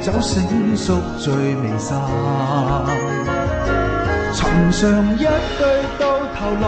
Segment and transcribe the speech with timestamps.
[0.00, 2.00] 酒醒宿醉未散。
[4.32, 5.24] 寻常一
[5.58, 5.62] 对？
[5.98, 6.02] 到
[6.34, 6.64] 頭來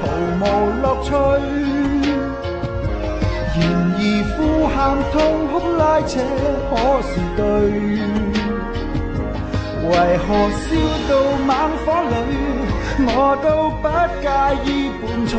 [0.00, 0.02] 毫
[0.40, 0.42] 無
[0.82, 1.10] 樂趣。
[3.58, 3.60] 然
[3.96, 4.00] 而
[4.36, 4.36] 呼
[4.68, 4.74] 喊
[5.12, 5.14] 痛
[5.48, 6.12] 哭拉扯
[6.70, 7.40] 可是對？
[9.88, 10.28] 為何
[10.60, 10.64] 燒
[11.08, 11.12] 到
[11.46, 11.50] 猛
[11.84, 12.14] 火裏，
[13.08, 13.10] 我
[13.42, 13.46] 都
[13.82, 13.84] 不
[14.20, 14.26] 介
[14.64, 15.34] 意伴隨？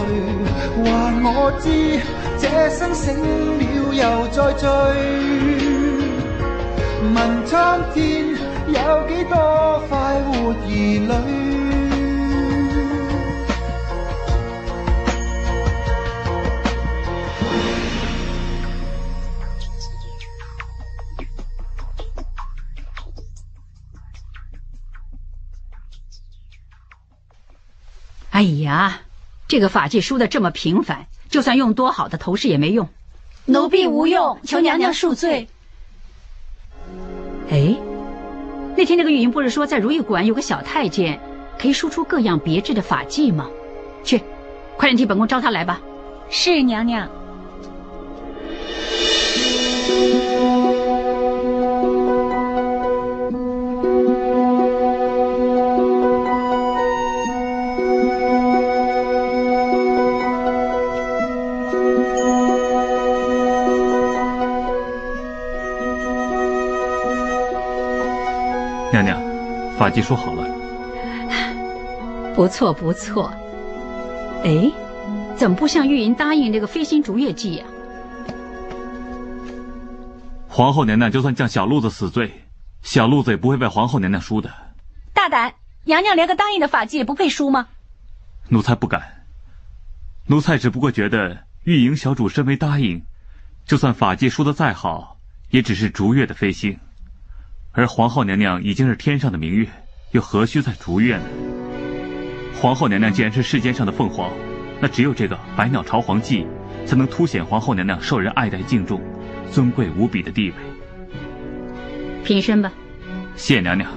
[0.84, 0.86] 話
[1.24, 1.28] 我
[1.62, 1.66] 知
[2.40, 3.06] 這生醒
[3.60, 3.62] 了
[3.94, 5.67] 又再醉。
[7.18, 8.28] 問蒼天
[8.68, 10.54] 有几多快活儿
[11.00, 11.10] 女？
[28.30, 29.02] 哎呀，
[29.48, 32.88] 这个法器输的这么频繁，就算用多好的头饰也没用。
[33.46, 35.48] 奴婢无用，求娘娘恕罪。
[37.50, 37.76] 哎，
[38.76, 41.20] 那天那个玉莹不是说在如意馆有个小太监，
[41.58, 43.48] 可以输出各样别致的法技吗？
[44.04, 44.22] 去，
[44.76, 45.80] 快点替本宫招他来吧。
[46.30, 46.86] 是娘。
[46.86, 47.08] 娘
[69.78, 70.48] 法器说好了。
[72.36, 73.32] 不错不错。
[74.44, 74.72] 哎，
[75.36, 77.66] 怎么不像玉莹答应那个飞星逐月计呀、
[80.48, 82.46] 皇后娘娘就算降小路子死罪，
[82.82, 84.52] 小路子也不会被皇后娘娘输的。
[85.14, 85.54] 大胆！
[85.86, 87.68] 娘娘连个答应的法纪也不配输吗？
[88.50, 89.26] 奴才不敢。
[90.28, 93.04] 奴才只不过觉得玉莹小主身为答应，
[93.66, 95.18] 就算法纪输的再好，
[95.50, 96.80] 也只是逐月的飞星。
[97.78, 99.68] 而皇后娘娘已经是天上的明月，
[100.10, 101.24] 又何须再逐月呢？
[102.60, 104.32] 皇后娘娘既然是世间上的凤凰，
[104.82, 106.44] 那只有这个百鸟朝皇记，
[106.88, 109.00] 才能凸显皇后娘娘受人爱戴敬重、
[109.52, 110.56] 尊贵无比的地位。
[112.24, 112.72] 平身吧。
[113.36, 113.88] 谢娘娘。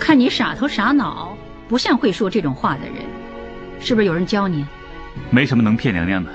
[0.00, 1.36] 看你傻头傻脑，
[1.68, 3.04] 不像会说这种话的人，
[3.78, 4.64] 是不是有人教你？
[5.28, 6.32] 没什么能骗娘娘的。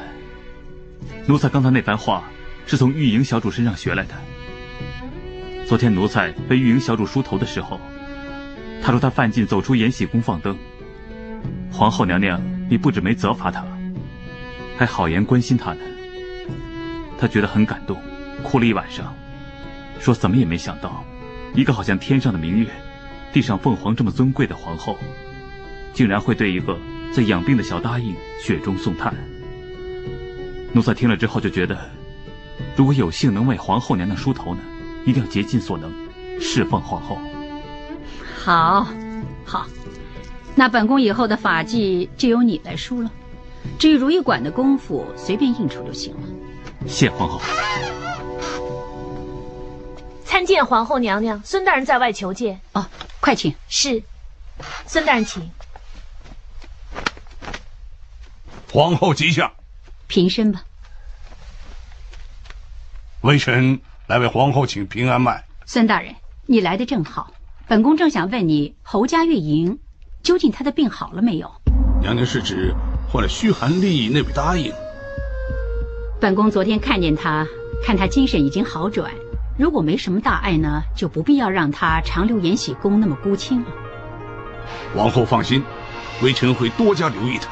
[1.25, 2.23] 奴才刚才那番话，
[2.67, 4.13] 是从玉莹小主身上学来的。
[5.73, 7.81] 昨天奴才为玉莹小主梳头的时候，
[8.79, 10.55] 她说她犯禁走出延禧宫放灯，
[11.71, 12.39] 皇后娘娘
[12.69, 13.65] 你不止没责罚她，
[14.77, 15.79] 还好言关心她呢。
[17.17, 17.99] 她觉得很感动，
[18.43, 19.15] 哭了一晚上，
[19.99, 21.03] 说怎么也没想到，
[21.55, 22.67] 一个好像天上的明月，
[23.33, 24.95] 地上凤凰这么尊贵的皇后，
[25.91, 26.77] 竟然会对一个
[27.11, 29.11] 在养病的小答应雪中送炭。
[30.71, 31.75] 奴才听了之后就觉得，
[32.75, 34.61] 如果有幸能为皇后娘娘梳头呢？
[35.05, 35.91] 一定要竭尽所能，
[36.39, 37.17] 侍奉皇后。
[38.37, 38.87] 好，
[39.45, 39.67] 好，
[40.55, 43.11] 那本宫以后的法纪就由你来梳了。
[43.79, 46.27] 至于如意馆的功夫，随便应酬就行了。
[46.87, 47.41] 谢皇后。
[50.25, 52.59] 参见皇后娘娘，孙大人在外求见。
[52.73, 52.85] 哦，
[53.19, 53.55] 快请。
[53.69, 54.03] 是，
[54.87, 55.49] 孙大人请。
[58.71, 59.51] 皇后吉祥。
[60.07, 60.63] 平身吧。
[63.21, 63.79] 微臣
[64.13, 65.43] 来为皇后请平安脉。
[65.65, 66.13] 孙大人，
[66.45, 67.31] 你来的正好，
[67.67, 69.79] 本宫正想问你，侯家月莹
[70.21, 71.51] 究竟她的病好了没有？
[71.99, 72.75] 娘娘是指
[73.11, 74.71] 患了虚寒痢那位答应？
[76.21, 77.47] 本宫昨天看见她，
[77.83, 79.11] 看她精神已经好转，
[79.57, 83.67] 如果没什么大碍呢，就不必要让她长留延禧宫那么孤清了。
[84.95, 85.63] 皇后放心，
[86.21, 87.49] 微臣会多加留意她。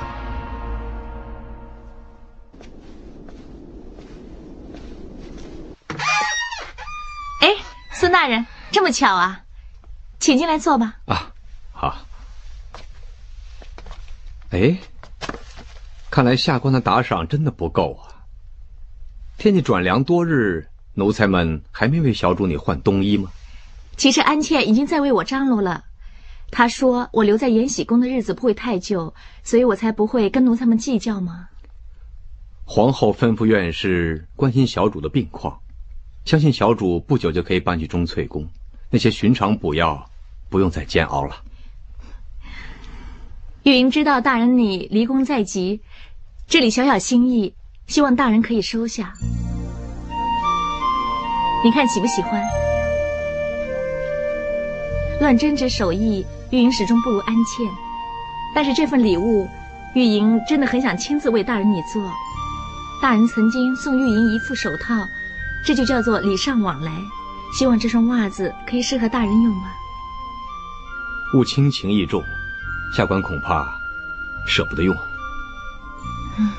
[8.01, 9.43] 孙大人，这么巧啊，
[10.19, 10.97] 请进来坐吧。
[11.05, 11.31] 啊，
[11.71, 11.95] 好。
[14.49, 14.75] 哎，
[16.09, 18.25] 看来下官的打赏真的不够啊。
[19.37, 23.29] 天气转凉多日，奴才们还没为小主你换冬衣吗？
[23.97, 25.83] 其实安茜已经在为我张罗了。
[26.49, 29.13] 她说我留在延禧宫的日子不会太久，
[29.43, 31.49] 所以我才不会跟奴才们计较嘛。
[32.65, 35.61] 皇后吩咐院士关心小主的病况，
[36.25, 38.47] 相信小主不久就可以搬去钟粹宫，
[38.89, 40.09] 那些寻常补药
[40.49, 41.35] 不用再煎熬了。
[43.63, 45.81] 玉莹知道大人你离宫在即，
[46.47, 47.53] 这里小小心意，
[47.87, 49.13] 希望大人可以收下。
[51.63, 52.41] 你看喜不喜欢？
[55.19, 57.69] 论针织手艺，玉莹始终不如安茜，
[58.55, 59.47] 但是这份礼物，
[59.93, 62.01] 玉莹真的很想亲自为大人你做。
[63.01, 65.07] 大人曾经送玉莹一副手套，
[65.65, 66.91] 这就叫做礼尚往来。
[67.53, 69.73] 希望这双袜子可以适合大人用吧。
[71.33, 72.23] 务轻情意重。
[72.95, 73.67] 下官恐怕
[74.45, 74.95] 舍不得用。
[76.37, 76.51] 嗯，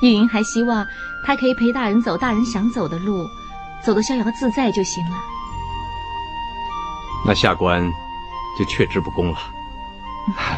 [0.00, 0.86] 玉云还希望
[1.24, 3.28] 他可以陪大人走大人想走的路，
[3.84, 5.16] 走得逍遥自在就行了。
[7.26, 7.82] 那下官
[8.58, 9.38] 就却之不恭了。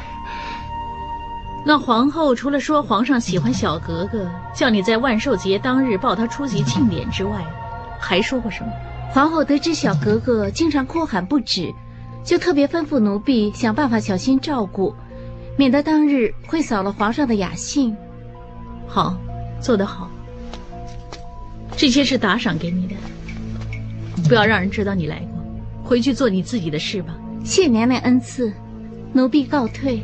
[1.64, 7.44] 那皇后除了说皇上喜欢小格格，叫你在万寿节当日抱她出席庆典之外，
[8.00, 8.72] 还说过什么？
[9.12, 11.72] 皇后得知小格格经常哭喊不止，
[12.24, 14.94] 就特别吩咐奴婢想办法小心照顾。
[15.56, 17.94] 免得当日会扫了皇上的雅兴。
[18.86, 19.14] 好，
[19.60, 20.10] 做得好。
[21.76, 22.94] 这些是打赏给你的，
[24.28, 25.44] 不要让人知道你来过。
[25.82, 27.14] 回去做你自己的事吧。
[27.44, 28.52] 谢娘娘恩赐，
[29.12, 30.02] 奴婢告退。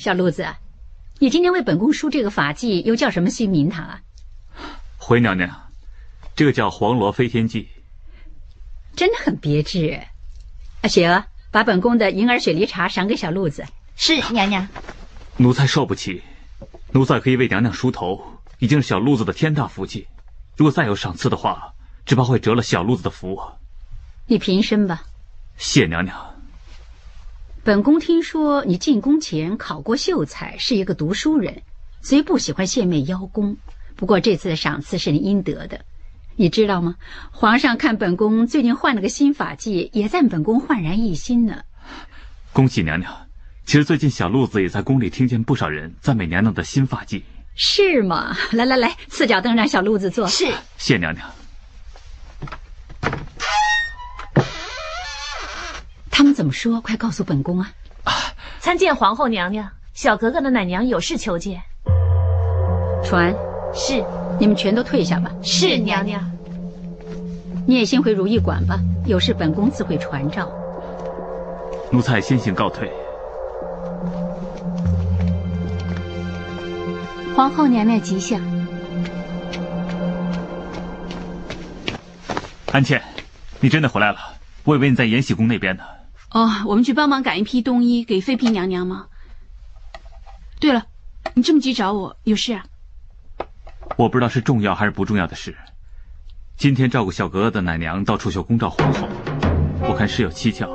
[0.00, 0.46] 小鹿子，
[1.18, 4.00] 你今天为本宫梳这个发髻，又叫什么新名堂啊？
[4.96, 5.70] 回娘娘，
[6.34, 7.66] 这个叫黄罗飞天髻，
[8.96, 10.00] 真的很别致。
[10.80, 13.66] 啊雪娥，把本宫的银耳雪梨茶赏给小鹿子。
[13.94, 14.66] 是娘娘。
[15.36, 16.22] 奴才受不起，
[16.92, 20.08] 奴才可以为娘娘梳头，已经是小鹿子的天大福气。
[20.56, 21.74] 如果再有赏赐的话，
[22.06, 23.38] 只怕会折了小鹿子的福。
[24.26, 25.02] 你平身吧。
[25.58, 26.39] 谢娘娘。
[27.62, 31.62] 本宫听说你进宫前考过秀才，是一个读书人，
[32.00, 33.58] 虽不喜欢献媚邀功。
[33.96, 35.84] 不过这次的赏赐是你应得的，
[36.36, 36.94] 你知道吗？
[37.30, 41.62] 皇上看本宫最近换了个新发髻，也赞本宫焕然一新呢。
[42.54, 43.14] 恭喜娘娘！
[43.66, 47.22] 其实最近小路子也在宫里听见不少人赞美娘娘的新发髻。
[47.54, 48.34] 是吗？
[48.52, 50.26] 来来来，四脚凳让小路子坐。
[50.26, 50.46] 是。
[50.78, 51.30] 谢娘娘。
[56.10, 56.80] 他们怎么说？
[56.80, 57.72] 快告诉本宫啊！
[58.58, 61.62] 参见皇后娘娘，小格格的奶娘有事求见。
[63.02, 63.34] 传。
[63.72, 64.04] 是，
[64.38, 65.30] 你们全都退下吧。
[65.42, 66.30] 是娘娘。
[67.66, 70.50] 你也先回如意馆吧，有事本宫自会传召。
[71.90, 72.90] 奴才先行告退。
[77.36, 78.40] 皇后娘娘吉祥。
[82.72, 83.00] 安茜，
[83.60, 84.18] 你真的回来了？
[84.64, 85.84] 我以为你在延禧宫那边呢。
[86.32, 89.06] 哦，我们去帮忙赶一批冬衣给妃嫔娘娘吗？
[90.60, 90.86] 对了，
[91.34, 92.64] 你这么急找我，有事啊？
[93.96, 95.56] 我不知道是重要还是不重要的事。
[96.56, 99.08] 今天照顾小格格的奶娘到处秀宫召皇后，
[99.80, 100.68] 我看事有蹊跷。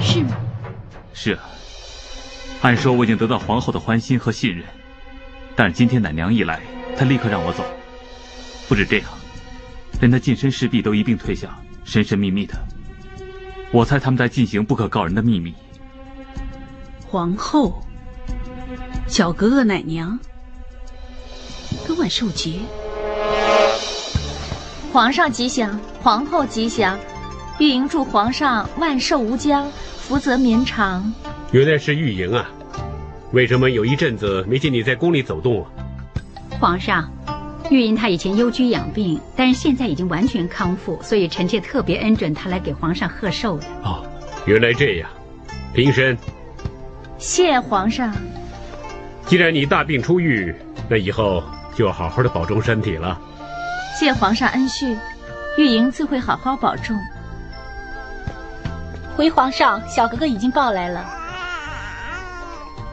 [0.00, 0.36] 是吗？
[1.12, 1.44] 是啊。
[2.62, 4.64] 按说我已经得到皇后的欢心和信任，
[5.54, 6.60] 但是今天奶娘一来，
[6.96, 7.64] 她立刻让我走。
[8.68, 9.08] 不止这样，
[10.00, 12.54] 连她近身侍婢都一并退下，神神秘秘的。
[13.74, 15.52] 我猜他们在进行不可告人的秘密。
[17.08, 17.82] 皇后，
[19.08, 20.16] 小格格奶娘。
[21.84, 22.60] 跟万寿节，
[24.92, 26.96] 皇上吉祥，皇后吉祥，
[27.58, 31.12] 玉莹祝皇上万寿无疆，福泽绵长。
[31.50, 32.48] 原来是玉莹啊，
[33.32, 35.70] 为什么有一阵子没见你在宫里走动啊？
[36.60, 37.10] 皇上，
[37.70, 43.66] 玉莹她以前幽居养病，但是现在已经完全康复，所以臣妾特别恩准她来给皇上贺寿的。
[43.82, 44.04] 哦，
[44.46, 45.08] 原来这样，
[45.74, 46.16] 平身。
[47.18, 48.14] 谢皇上。
[49.26, 50.54] 既然你大病初愈，
[50.88, 51.42] 那以后。
[51.76, 53.20] 就要好好的保重身体了。
[53.98, 54.96] 谢皇上恩恤，
[55.58, 56.96] 玉莹自会好好保重。
[59.16, 61.04] 回皇上，小格格已经抱来了。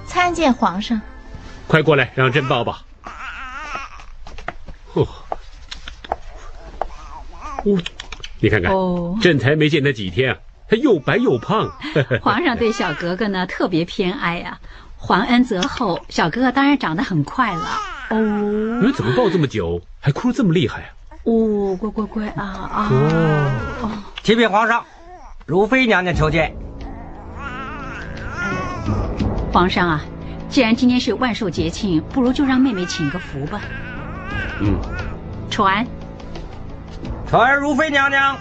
[0.07, 0.99] 参见皇上。
[1.67, 2.75] 快过来，让朕抱抱。
[4.93, 5.07] 哦，
[7.65, 7.77] 哦，
[8.39, 8.71] 你看看，
[9.21, 10.37] 朕才没见他几天，
[10.69, 11.71] 他又白又胖。
[12.21, 14.59] 皇上对小格格呢特别偏爱呀，
[14.97, 17.79] 皇恩泽厚，小格格当然长得很快了。
[18.09, 20.89] 哦，你们怎么抱这么久，还哭得这么厉害啊？
[21.23, 22.89] 哦，乖乖乖啊啊！
[22.91, 23.91] 哦，
[24.23, 24.83] 启禀皇上，
[25.45, 26.53] 如妃娘娘求见。
[29.53, 30.01] 皇上啊，
[30.49, 33.61] 既然今天是万寿节庆，不如就让妹妹请个福吧。
[34.63, 34.79] 嗯，
[35.49, 35.83] 传，
[37.27, 38.37] 传如妃娘娘。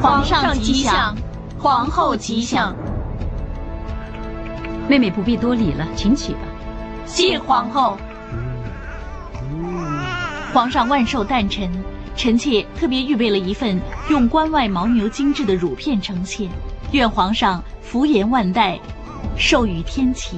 [0.00, 1.14] 皇上吉祥，
[1.58, 2.74] 皇后吉祥。
[4.88, 6.40] 妹妹不必多礼了，请起吧。
[7.04, 7.98] 谢皇后。
[10.54, 11.70] 皇上万寿诞辰，
[12.18, 16.50] 臣妾特别预备了一份用关外牦牛精制的乳片呈现，
[16.90, 18.76] 愿皇上福延万代，
[19.36, 20.36] 寿与天齐。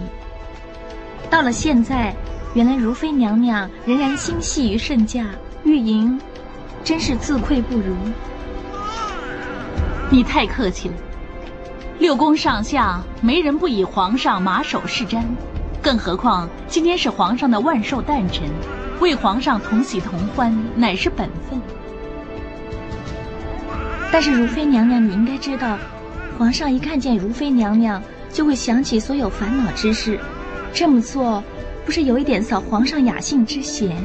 [1.31, 2.15] 到了现在，
[2.53, 5.25] 原来如妃娘娘仍然心系于圣驾，
[5.65, 6.21] 玉莹
[6.85, 7.97] 真是自愧不如。
[10.11, 10.95] 你太客气了，
[11.99, 15.25] 六宫上下没人不以皇上马首是瞻，
[15.81, 18.47] 更何况今天是皇上的万寿诞辰，
[19.01, 21.61] 为皇上同喜同欢乃是本分。
[24.13, 25.79] 但是如妃娘娘，你应该知道，
[26.39, 28.03] 皇上一看见如妃娘娘，
[28.33, 30.19] 就会想起所有烦恼之事，
[30.73, 31.43] 这么做
[31.87, 33.97] 不是有一点扫皇上雅兴之嫌？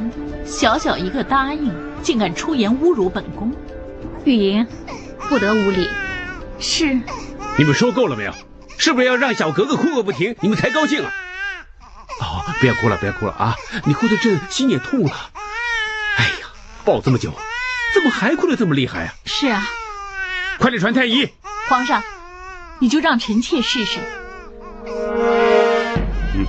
[0.44, 1.72] 小小一个答应，
[2.02, 3.52] 竟敢出言侮辱本宫，
[4.24, 4.66] 玉莹。
[5.28, 5.88] 不得无礼，
[6.58, 6.98] 是。
[7.58, 8.32] 你们说够了没有？
[8.78, 11.10] 是不是要让小格格哭个不停，你们才高兴啊？
[12.66, 13.56] 哦，不要哭了，不要哭了啊！
[13.84, 15.30] 你哭的朕心也痛了。
[16.16, 16.48] 哎呀，
[16.84, 17.32] 抱这么久，
[17.94, 19.14] 怎么还哭的这么厉害啊？
[19.24, 19.64] 是啊，
[20.58, 21.32] 快点传太医。
[21.68, 22.02] 皇上，
[22.80, 24.00] 你就让臣妾试试。
[26.34, 26.46] 嗯。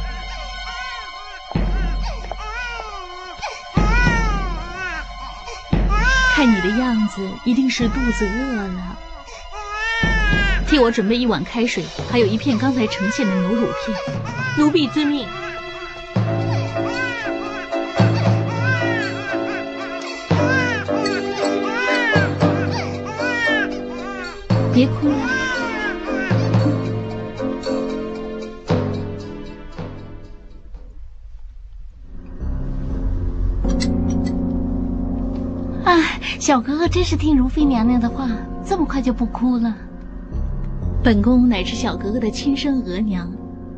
[6.36, 8.97] 看你的样子，一定是肚子饿了。
[10.67, 13.97] 替我准备一碗开水，还有一片刚才呈现的牛乳片。
[14.57, 15.27] 奴婢遵命。
[24.77, 25.15] 别哭了。
[36.39, 38.29] 小哥哥真是听如妃娘娘的话，
[38.63, 39.75] 这么快就不哭了。
[41.03, 43.27] 本宫乃是小哥哥的亲生额娘，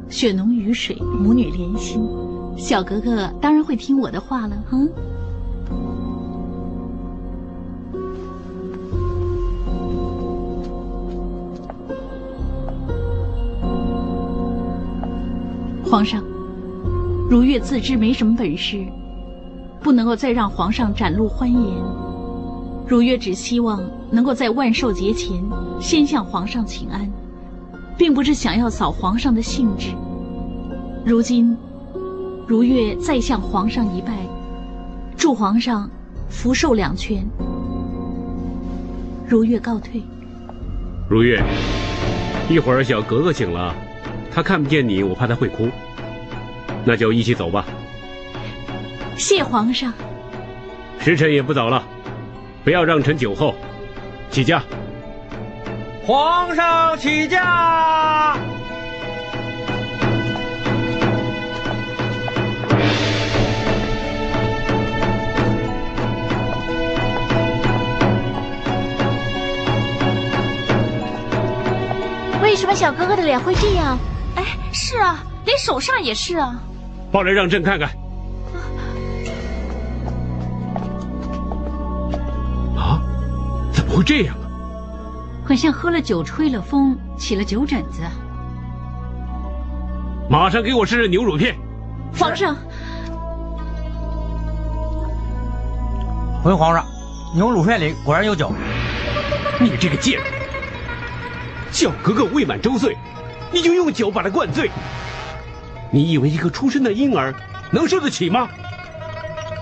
[0.10, 2.06] 血浓于水，母女连心，
[2.58, 4.63] 小哥哥当然会听我的话了。
[4.74, 4.89] 嗯。
[15.89, 16.24] 皇上，
[17.31, 18.86] 如月自知没什么本事，
[19.81, 21.60] 不能够再让皇上展露欢颜。
[22.88, 23.81] 如月只希望
[24.12, 25.43] 能够在万寿节前
[25.81, 27.10] 先向皇上请安，
[27.98, 29.89] 并不是想要扫皇上的兴致。
[31.03, 31.58] 如今，
[32.46, 34.13] 如月再向皇上一拜，
[35.17, 35.89] 祝皇上
[36.29, 37.25] 福寿两全。
[39.27, 40.03] 如月告退。
[41.10, 41.43] 如月，
[42.48, 43.74] 一会儿小格格醒了，
[44.31, 45.69] 他看不见你，我怕他会哭。
[46.86, 47.65] 那就一起走吧。
[49.17, 49.93] 谢皇上。
[51.00, 51.83] 时辰也不早了。
[52.63, 53.55] 不要让臣酒后，
[54.29, 54.63] 起驾。
[56.05, 58.38] 皇上起驾。
[72.41, 73.98] 为什么小哥哥的脸会这样？
[74.79, 76.57] 哎，是啊，连手上也是啊。
[77.12, 77.89] 抱来让朕看看。
[82.77, 83.01] 啊？
[83.74, 84.48] 怎么会这样啊？
[85.45, 88.01] 很像喝了酒吹了风起了酒疹子。
[90.29, 91.57] 马上给我试试牛乳片。
[92.17, 92.55] 皇上，
[96.41, 96.86] 回皇上，
[97.36, 98.53] 牛乳片里果然有酒。
[99.59, 100.25] 你这个贱人，
[101.69, 102.98] 小格格未满周岁，
[103.51, 104.70] 你就用酒把他灌醉？
[105.91, 107.34] 你以为一个出生的婴儿
[107.72, 108.48] 能受得起吗？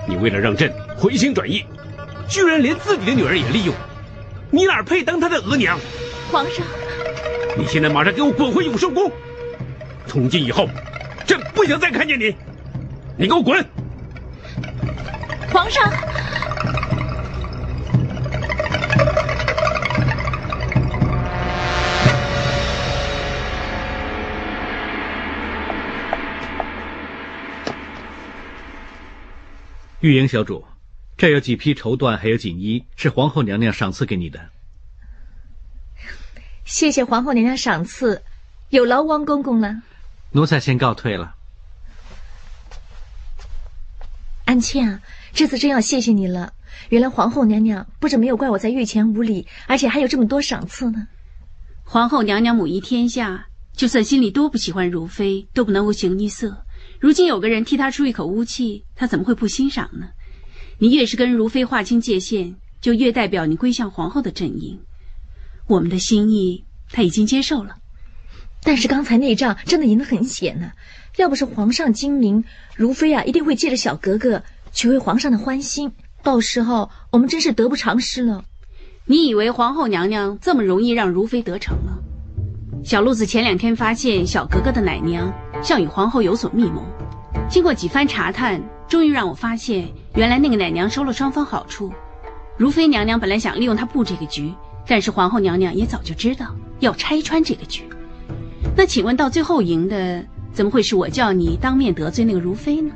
[0.08, 1.65] 你为了让朕回心转意，
[2.29, 3.74] 居然连自己的女儿也利用。
[4.50, 5.77] 你哪配当他的额娘？
[6.32, 6.65] 皇上，
[7.58, 9.12] 你现在马上给我滚回永寿宫！
[10.06, 10.70] 从今以后，
[11.25, 12.36] 朕不想再看见你。
[13.17, 13.65] 你给我滚！
[15.51, 15.91] 皇上，
[30.00, 30.66] 玉莹小主。
[31.18, 34.50] 这有几批绸缎，还有锦衣，是皇后娘娘赏赐给你的。
[36.66, 38.22] 谢谢皇后娘娘赏赐，
[38.70, 39.82] 有劳汪公公了。
[40.32, 41.34] 奴才先告退了。
[44.46, 45.01] 安茜啊，
[45.34, 46.54] 这次真要谢谢你了。
[46.89, 51.08] 原来皇后娘娘不止没有怪我在御前无礼，而且还有这么多赏赐呢。
[51.84, 56.63] 皇后娘娘母仪天下，就算心里多不喜欢如妃，都不能够形于色。
[57.00, 60.08] 如今有个人替他出一口污气，他怎么会不欣赏呢？
[60.80, 64.80] 你越是跟如妃划清界限，就越代表你归向皇后的阵营。
[65.68, 67.75] 我们的心意，他已经接受了。
[68.63, 70.72] 但是刚才那仗真的赢得很险呢，
[71.18, 72.44] 要不是皇上精明，
[72.75, 75.92] 如妃啊一定会借着小格格取回皇上的欢心。
[76.24, 78.44] 到时候我们真是得不偿失了。
[79.06, 82.04] 你以为皇后娘娘这么容易让如妃得逞了？
[82.88, 85.29] 小鹿子前两天发现小格格的奶娘
[85.62, 86.82] 像与皇后有所密谋，
[87.50, 91.91] 经过几番查探，终于让我发现，原来那个奶娘收了双方好处。
[92.56, 94.53] 如妃娘娘本来想利用她布这个局，
[94.88, 97.84] 但是皇后娘娘也早就知道要拆穿这个局。
[98.74, 102.91] 那请问，到最后赢的怎么会是我叫你当面得罪那个如妃呢？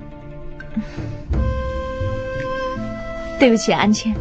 [3.38, 4.16] 对不起，安茜，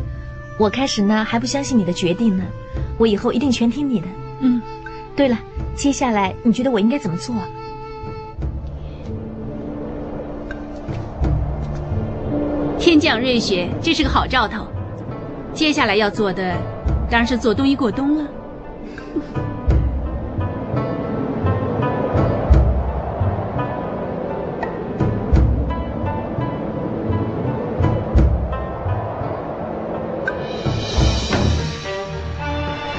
[0.58, 2.42] 我开始呢还不相信你的决定呢，
[2.98, 4.08] 我以后一定全听你的。
[4.40, 4.60] 嗯，
[5.14, 5.38] 对了，
[5.74, 7.34] 接下来你觉得我应该怎么做？
[12.78, 14.66] 天降瑞雪，这是个好兆头。
[15.52, 16.56] 接下来要做的，
[17.10, 18.24] 当然是做冬衣过冬了。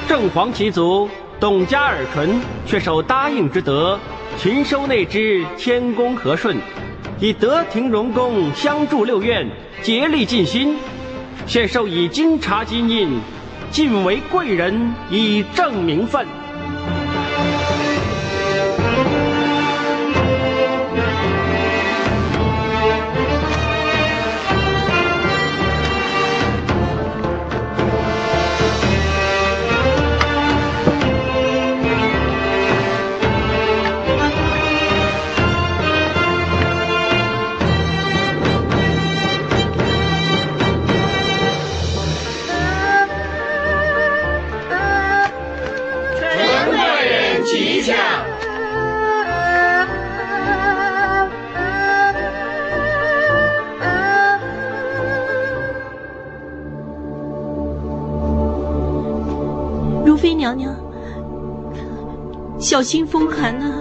[0.08, 1.08] 正黄旗族
[1.42, 3.98] 董家尔淳却受答应之德，
[4.38, 6.56] 勤收内支，天公和顺，
[7.18, 9.50] 以德廷荣宫相助六院，
[9.82, 10.76] 竭力尽心，
[11.44, 13.18] 现授以金茶金印，
[13.72, 16.24] 晋为贵人，以正名分。
[62.82, 63.78] 小心风寒啊！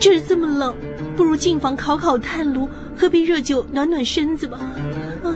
[0.00, 0.74] 这儿这么冷，
[1.16, 2.68] 不如进房烤烤炭炉，
[2.98, 4.58] 喝杯热酒暖暖身子吧。
[5.22, 5.30] 啊，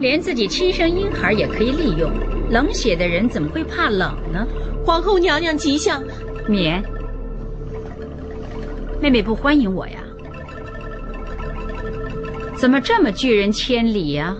[0.00, 2.10] 连自己亲生婴孩也可以利用，
[2.50, 4.44] 冷血的人怎么会怕冷呢？
[4.84, 6.02] 皇后娘娘吉祥。
[6.48, 6.82] 免，
[9.00, 10.02] 妹妹不欢迎我呀？
[12.56, 14.36] 怎么这么拒人千里呀？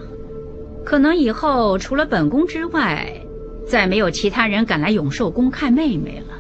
[0.84, 3.21] 可能以后除了本宫之外，
[3.66, 6.38] 再没有其他人敢来永寿宫看妹妹了。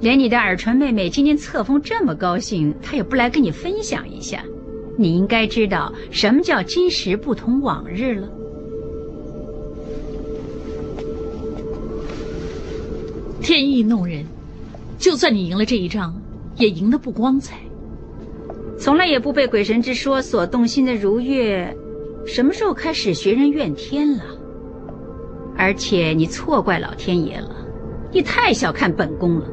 [0.00, 4.44] 连你的耳垂妹妹今天册封这么高兴，她也不来跟你分享一下。
[4.96, 8.28] 你应该知道什么叫今时不同往日了。
[13.40, 14.24] 天意弄人，
[14.98, 16.14] 就算你赢了这一仗，
[16.56, 17.58] 也赢得不光彩。
[18.78, 21.76] 从来也不被鬼神之说所动心的如月。
[22.26, 24.37] 什么时候开始学人怨天了？
[25.58, 27.50] 而且你错怪老天爷了，
[28.12, 29.46] 你太小看本宫了。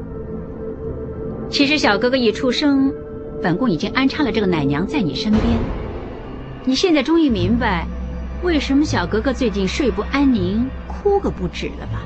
[1.50, 2.92] 其实小哥哥一出生，
[3.42, 5.42] 本宫已经安插了这个奶娘在你身边。
[6.64, 7.86] 你现在终于明白，
[8.44, 12.04] 为什么小哥哥最近睡不安宁，哭个不止了吧？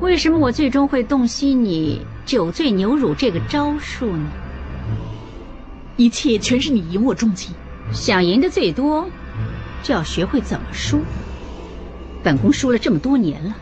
[0.00, 4.26] 为什么我最终会洞悉你酒醉牛乳这个招数呢？
[5.96, 7.50] 一切全是你赢我中计，
[7.92, 9.06] 想赢的最多。
[9.82, 10.98] 就要学会怎么输。
[12.24, 13.54] 本宫输了这么多年了，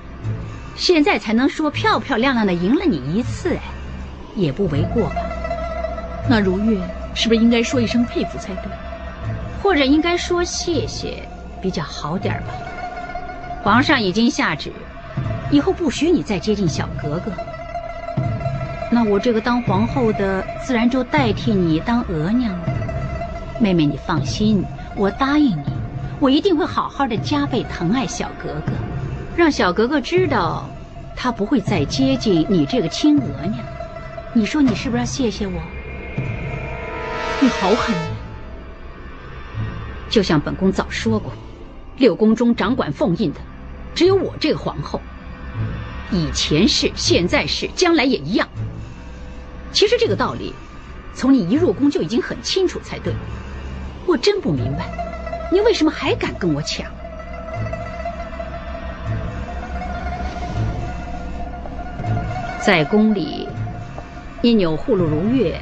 [0.77, 3.61] 现在才能说漂漂亮亮的赢了你一次，哎，
[4.37, 5.16] 也不为过吧？
[6.31, 6.79] 那如月
[7.12, 8.70] 是不是应该说一声佩服才对？
[9.61, 11.29] 或者应该说谢谢
[11.61, 12.55] 比较好点吧？
[13.64, 14.72] 皇上已经下旨，
[15.51, 17.33] 以后不许你再接近小格格。
[18.92, 22.68] 那我这个当皇后的，自然就代替你当额娘了。
[23.59, 25.82] 妹妹，你放心，我答应你。
[26.22, 28.70] 我一定会好好的加倍疼爱小格格，
[29.37, 30.70] 让小格格知道，
[31.16, 33.58] 他不会再接近你这个亲额娘。
[34.32, 35.61] 你说你是不是要谢谢我？
[37.40, 37.92] 你好狠！
[40.08, 41.32] 就像本宫早说过，
[41.96, 43.40] 六宫中掌管凤印的，
[43.92, 45.00] 只有我这个皇后。
[46.12, 48.48] 以前是，现在是，将来也一样。
[49.72, 50.54] 其实这个道理，
[51.14, 53.12] 从你一入宫就已经很清楚才对。
[54.06, 55.12] 我真不明白，
[55.53, 56.87] 你为什么还敢跟我抢？
[62.59, 63.47] 在宫里，
[64.41, 65.61] 你钮祜禄如月，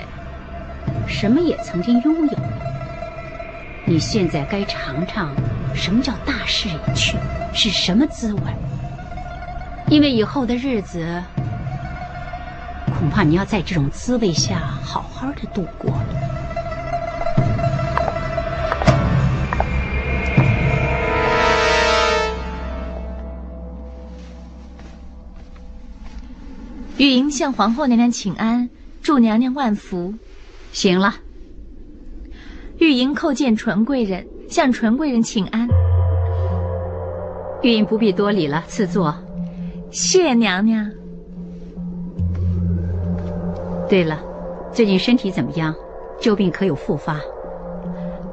[1.09, 2.39] 什么也曾经拥有。
[3.85, 5.35] 你现在该尝尝
[5.75, 7.17] 什么叫大势已去，
[7.53, 8.43] 是什么滋味。
[9.89, 11.21] 因为以后的日子，
[12.97, 16.30] 恐怕你要在这种滋味下好好的度过了。
[27.01, 28.69] 玉莹向皇后娘娘请安，
[29.01, 30.13] 祝娘娘万福。
[30.71, 31.15] 行了。
[32.77, 35.67] 玉莹叩见纯贵人，向纯贵人请安。
[37.63, 39.17] 玉莹不必多礼了，赐座。
[39.91, 40.91] 谢娘娘。
[43.89, 44.21] 对了，
[44.71, 45.75] 最近身体怎么样？
[46.21, 47.19] 旧病可有复发？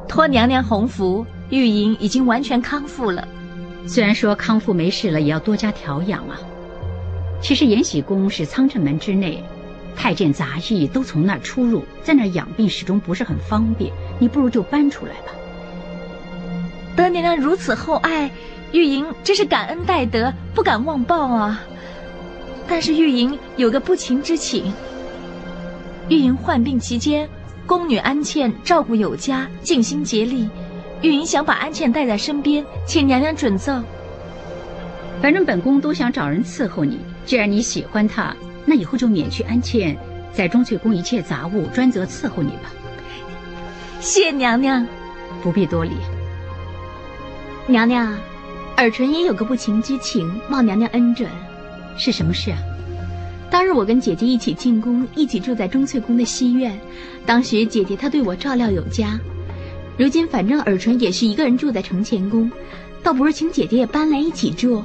[0.10, 3.26] 托娘娘洪福，玉莹已经完全康复了。
[3.86, 6.38] 虽然说康复没事了，也要多加调养啊。
[7.42, 9.42] 其实延禧宫是苍城门之内，
[9.96, 13.92] 太监杂役都从那儿出入，在那儿养病始终不是很方便。
[14.20, 15.32] 你不如就搬出来吧。
[16.96, 18.30] 得娘娘如此厚爱，
[18.72, 21.62] 玉莹真是感恩戴德，不敢忘报啊。
[22.68, 24.74] 但是玉莹有个不情之请。
[26.10, 27.30] 玉莹患病期间，
[27.66, 30.50] 宫女安茜照顾有加，尽心竭力。
[31.02, 33.80] 玉莹想把安茜带在身边，请娘娘准奏。
[35.22, 37.00] 反正本宫都想找人伺候你。
[37.28, 38.34] 既然你喜欢她，
[38.66, 39.96] 那以后就免去安茜
[40.34, 42.72] 在钟粹宫一切杂物，专责伺候你吧。
[44.00, 44.88] 谢娘娘，
[45.44, 45.92] 不必多礼。
[47.68, 48.18] 娘娘，
[48.78, 51.30] 尔淳也有个不情之请，望娘娘恩准。
[51.98, 52.58] 是什么事啊？
[53.50, 56.80] 当日我跟姐姐一起进宫，一起住在钟粹宫的西院。
[57.26, 59.20] 当时姐姐她对我照料有加，
[59.98, 62.50] 如今反正尔淳也是一个人住在承乾宫，
[63.04, 64.82] 倒不如请姐姐也搬来一起住，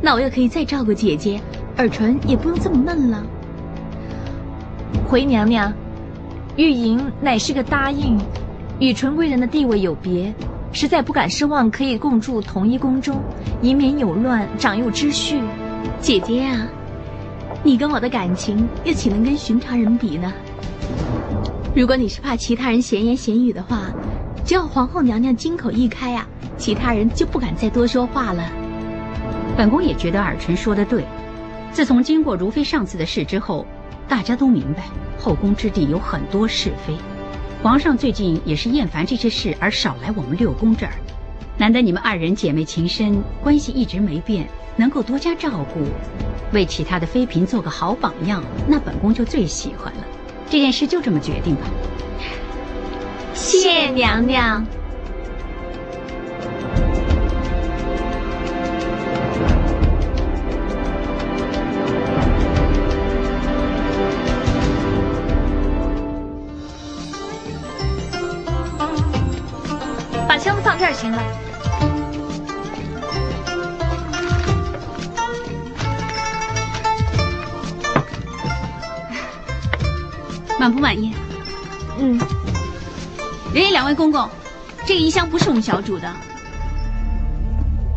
[0.00, 1.40] 那我又可以再照顾姐姐。
[1.76, 3.24] 尔淳也不用这么闷了。
[5.08, 5.72] 回娘娘，
[6.56, 8.18] 玉莹乃是个答应，
[8.78, 10.32] 与纯贵人的地位有别，
[10.72, 13.20] 实在不敢奢望可以共住同一宫中，
[13.60, 15.40] 以免有乱，长幼之序。
[16.00, 16.66] 姐姐啊，
[17.62, 20.32] 你跟我的感情又岂能跟寻常人比呢？
[21.74, 23.90] 如果你是怕其他人闲言闲语的话，
[24.44, 28.44] 只要皇后娘娘金口一开啊，其他人就不敢再多说话了。
[29.56, 31.04] 本宫也觉得尔淳说的对。
[31.72, 33.66] 自从经过如妃上次的事之后，
[34.06, 34.84] 大家都明白
[35.18, 36.94] 后宫之地有很多是非。
[37.62, 40.92] 皇上最近也是厌烦这些事而少来我们六宫这儿。
[41.56, 45.80] 难得你们二人姐妹情深，关系一直没变，能够多加照顾，
[46.52, 50.04] 为其他的妃嫔做个好榜样，那本宫就最喜欢了。
[50.50, 51.62] 这件事就这么决定吧。
[53.32, 54.62] 谢娘娘。
[70.92, 71.18] 儿行了，
[80.60, 81.12] 满不满意？
[81.98, 82.18] 嗯。
[83.54, 84.28] 人家两位公公，
[84.86, 86.12] 这个衣箱不是我们小主的。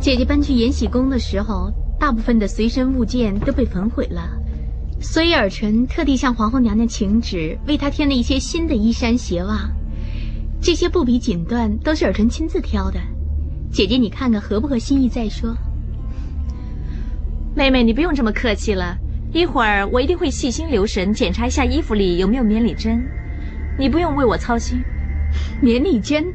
[0.02, 4.22] 姐姐搬去延禧宫的时候，大部分的随身物件都被焚毁了，
[5.02, 9.68] 所以尔淳特地向皇后娘娘请旨，为她添了一些新的衣衫鞋袜。
[10.66, 13.00] 这些布匹锦缎都是尔淳亲自挑的，
[13.72, 15.56] 姐姐你看看合不合心意再说。
[17.56, 18.98] 妹妹你不用这么客气了，
[19.32, 23.00] 一会儿我一定会细心留神检查一下衣服里有没有绵里针，
[23.78, 24.82] 你不用为我操心。
[25.62, 26.34] 绵里针，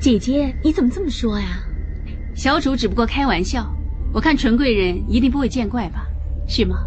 [0.00, 1.60] 姐姐你怎么这么说呀？
[2.34, 3.70] 小主只不过开玩笑，
[4.14, 6.06] 我看纯贵人一定不会见怪吧？
[6.46, 6.78] 是吗？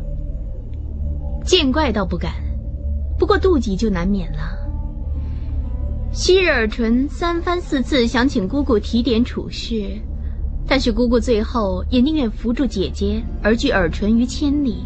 [1.45, 2.33] 见怪倒不敢，
[3.19, 4.57] 不过妒忌就难免了。
[6.13, 9.81] 昔日尔淳三番四次想请姑姑提点处事，
[10.67, 14.83] 但是姑姑最后也宁愿扶住姐姐而拒尔淳于千里。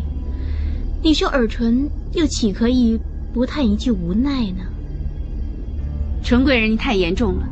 [1.02, 3.00] 你说尔淳又岂可以
[3.34, 4.66] 不叹一句无奈呢？
[6.24, 7.48] 淳贵人，你太严重了。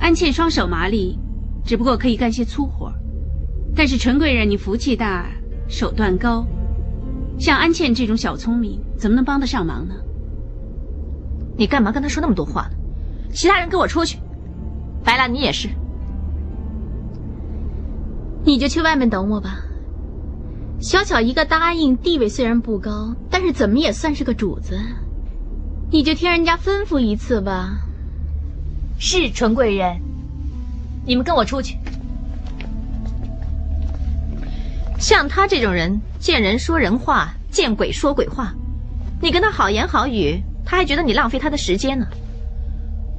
[0.00, 1.16] 安茜双手麻利，
[1.64, 2.92] 只不过可以干些粗活，
[3.76, 5.24] 但是淳贵人你福气大，
[5.68, 6.44] 手段高，
[7.38, 9.94] 像安茜这种小聪明，怎么能帮得上忙呢？
[11.56, 12.77] 你干嘛跟他说那么多话呢？
[13.32, 14.18] 其他人跟我出去，
[15.04, 15.68] 白兰，你也是。
[18.44, 19.58] 你就去外面等我吧。
[20.80, 24.78] 小小一个答应，地位虽然不高，但是怎么也算是个主子。
[25.90, 27.80] 你就听人家吩咐一次吧。
[28.98, 30.00] 是纯贵人，
[31.04, 31.76] 你们跟我出去。
[34.98, 38.52] 像他这种人，见人说人话，见鬼说鬼话。
[39.20, 42.06] 你跟他好言好语，他还觉得你浪费他的时间呢。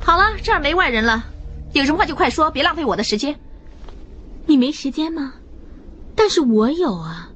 [0.01, 1.25] 好了，这儿没外人了，
[1.73, 3.35] 有什么话就快说，别浪费我的时间。
[4.45, 5.33] 你没时间吗？
[6.15, 7.29] 但是我有啊，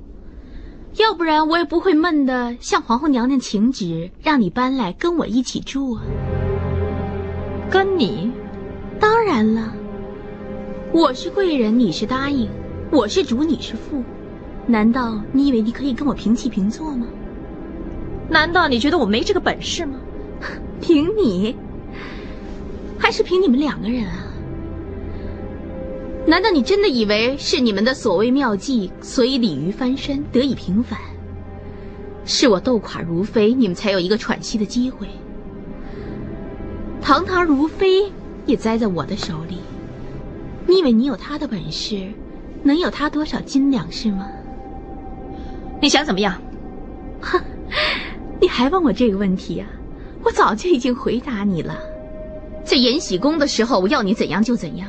[0.98, 6.04] 要不然我也不会闷的向皇后娘娘请旨，让你搬来跟我一起住啊。
[7.70, 8.32] 跟你？
[9.00, 9.74] 当然了，
[10.92, 12.50] 我是贵人，你是答应，
[12.92, 14.04] 我是主，你是副。
[14.66, 17.06] 难道你以为你可以跟我平起平坐吗？
[18.30, 20.00] 难道你觉得我没这个本事吗？
[20.82, 21.56] 凭你，
[23.04, 24.14] 还是凭你们两个人啊？
[26.26, 30.98] 难道你真的以为是你们的所谓妙计，所以鲤鱼翻身得以平反？
[32.24, 35.06] 是我斗垮如妃，你们才有一个喘息的机会。
[37.02, 38.10] 堂堂如妃
[38.46, 39.58] 也栽在我的手里，
[40.66, 42.08] 你以为你有她的本事，
[42.64, 44.30] 能有她多少斤两是吗？
[45.82, 46.42] 你想怎么样？
[47.20, 47.38] 哼，
[48.40, 49.68] 你还问我这个问题啊？
[50.24, 51.78] 我早就已经回答你了，
[52.64, 54.88] 在延禧宫的时候，我要你怎样就怎样。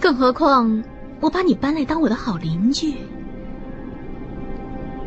[0.00, 0.82] 更何况，
[1.20, 2.94] 我把你搬来当我的好邻居，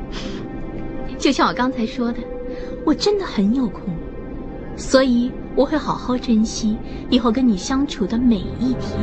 [1.18, 2.20] 就像我刚才说的，
[2.86, 3.84] 我真的很有空，
[4.76, 6.78] 所以我会好好珍惜
[7.10, 9.02] 以后跟你相处的每一天。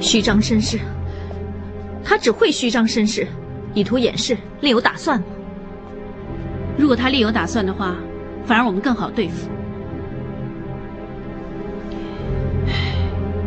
[0.00, 0.78] 虚张声势，
[2.10, 3.24] 他只会虚张声势，
[3.72, 5.26] 以图掩饰，另有打算吗？
[6.76, 7.94] 如果他另有打算的话，
[8.44, 9.48] 反而我们更好对付。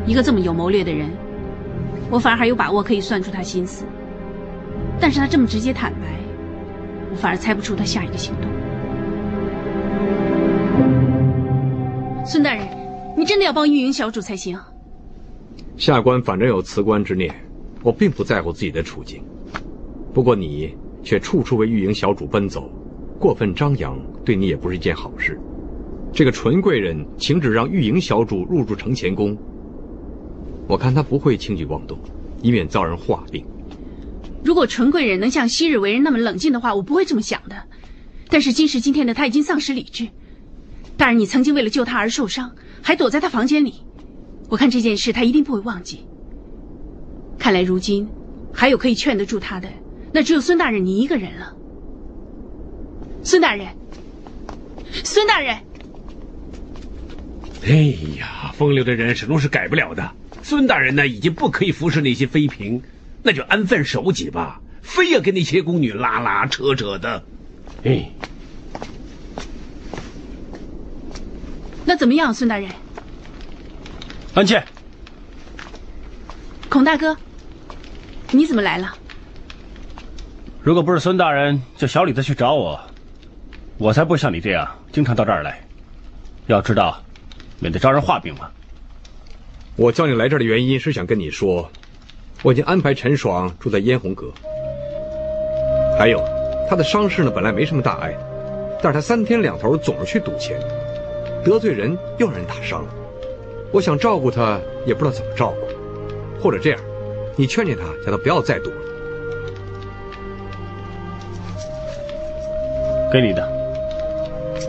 [0.06, 1.10] 一个这么有谋略的人，
[2.10, 3.84] 我反而还有把握可以算出他心思。
[4.98, 6.08] 但是他这么直接坦白，
[7.12, 8.50] 我反而猜不出他下一个行动。
[12.26, 12.66] 孙大人，
[13.18, 14.58] 你真的要帮玉营小主才行。
[15.76, 17.30] 下官反正有辞官之念，
[17.84, 19.22] 我并不在乎自己的处境。
[20.14, 22.72] 不过你却处处为玉营小主奔走，
[23.20, 25.40] 过分张扬，对你也不是一件好事。
[26.14, 29.38] 这个纯贵人请旨让玉营小主入住承乾宫，
[30.68, 31.98] 我看他不会轻举妄动，
[32.42, 33.46] 以免遭人话病。
[34.44, 37.56] 如果纯贵人能像昔日为人那么冷静的话，我不会这么想的。
[38.30, 40.08] 但是今时今天的他已经丧失理智。
[40.96, 43.74] 大人，你曾经为了救他而受伤，还躲在他房间里。
[44.50, 46.06] 我看这件事他一定不会忘记。
[47.44, 48.08] 看来如今
[48.54, 49.68] 还有可以劝得住他的，
[50.14, 51.54] 那只有孙大人你一个人了。
[53.22, 53.68] 孙大人，
[55.04, 55.58] 孙大人！
[57.66, 60.10] 哎呀，风流的人始终是改不了的。
[60.42, 62.82] 孙大人呢，已经不可以服侍那些妃嫔，
[63.22, 67.22] 那就安分守己吧，非要跟那些宫女拉拉扯扯的。
[67.84, 68.10] 哎，
[71.84, 72.72] 那怎么样，孙大人？
[74.34, 74.64] 安茜，
[76.70, 77.18] 孔大哥，
[78.36, 78.92] 你怎么来了？
[80.64, 82.80] 如果不是孙大人叫小李子去找我，
[83.78, 85.62] 我才不会像你这样经常到这儿来。
[86.48, 87.00] 要知道，
[87.60, 88.50] 免得招人话病嘛。
[89.76, 91.70] 我叫你来这儿的原因是想跟你说，
[92.42, 94.32] 我已经安排陈爽住在嫣红阁。
[96.00, 96.20] 还有，
[96.68, 98.18] 他的伤势呢，本来没什么大碍，
[98.82, 100.60] 但是他三天两头总是去赌钱，
[101.46, 102.90] 得罪人又让人打伤了。
[103.72, 106.42] 我想照顾他，也不知道怎么照顾。
[106.42, 106.80] 或者这样，
[107.36, 108.76] 你劝劝他，叫他不要再赌了。
[113.12, 113.48] 给你的，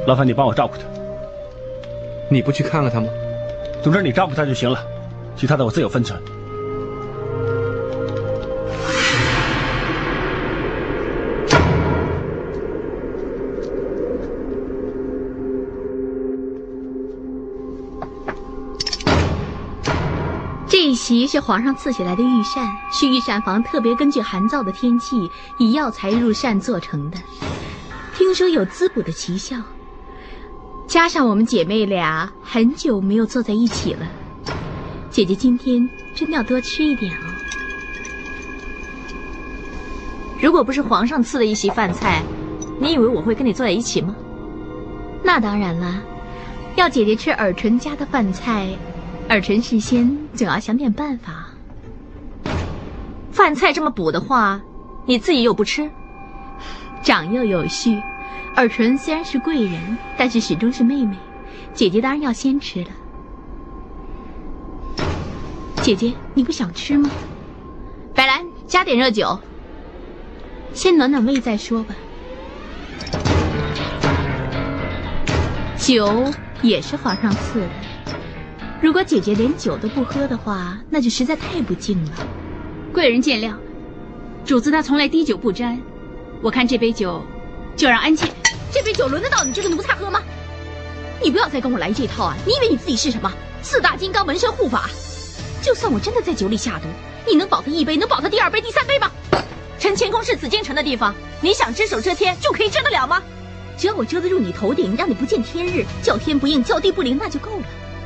[0.06, 0.82] 劳烦你帮我照顾他。
[2.28, 3.08] 你不去看看他吗？
[3.82, 4.78] 总之你照顾他就行了，
[5.36, 6.20] 其他的我自有分寸。
[21.34, 27.18] 一席是皇上赐下来的御膳，是御膳房特别根据寒燥的天气以药材入膳做成的。
[28.14, 29.56] 听说有滋补的奇效，
[30.86, 34.06] 加上我们姐妹俩很久没有坐在一起了，
[35.10, 37.26] 姐姐今天真的要多吃一点哦。
[40.40, 42.22] 如果不是皇上赐的一席饭菜，
[42.78, 44.14] 你以为我会跟你坐在一起吗？
[45.24, 46.00] 那当然了，
[46.76, 48.68] 要姐姐吃尔淳家的饭菜，
[49.28, 51.48] 尔淳事先总要想点办法。
[53.32, 54.60] 饭菜这么补的话，
[55.06, 55.90] 你自己又不吃，
[57.02, 58.00] 长幼有序。
[58.54, 61.16] 尔淳虽然是贵人，但是始终是妹妹，
[61.72, 62.90] 姐姐当然要先吃了。
[65.82, 67.10] 姐姐，你不想吃吗？
[68.14, 69.40] 白兰，加点热酒，
[70.72, 71.94] 先暖暖胃再说吧。
[75.76, 76.32] 酒
[76.62, 77.68] 也是皇上赐的，
[78.84, 82.10] 如果姐姐连酒都不喝的话，那就实在太不敬了。
[82.92, 83.54] 贵人见谅，
[84.44, 85.80] 主子他从来滴酒不沾。
[86.42, 87.24] 我看这杯酒，
[87.74, 88.28] 就让安茜。
[88.70, 90.20] 这杯酒轮得到你这个奴才喝吗？
[91.22, 92.36] 你不要再跟我来这套啊！
[92.44, 93.32] 你以为你自己是什么？
[93.62, 94.90] 四大金刚，门神护法？
[95.62, 96.86] 就算我真的在酒里下毒，
[97.26, 97.96] 你能保他一杯？
[97.96, 99.10] 能保他第二杯、第三杯吗？
[99.78, 103.22] 陈乾宫是紫禁城的地方，你想只手遮天就可以遮得了吗？
[103.78, 107.64] 只要我遮得住你头顶，让你不见天日，叫天不应，叫地不灵，那就够了。